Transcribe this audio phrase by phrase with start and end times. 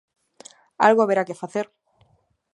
[0.87, 1.65] Algo haberá que facer.